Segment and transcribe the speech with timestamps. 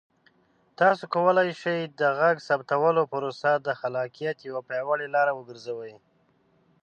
[0.79, 5.93] تاسو کولی شئ د غږ ثبتولو پروسه د خلاقیت یوه پیاوړې لاره وګرځوئ.